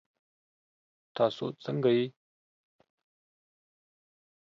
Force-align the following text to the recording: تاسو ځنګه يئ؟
تاسو 1.15 1.43
ځنګه 1.63 1.91
يئ؟ 1.97 2.07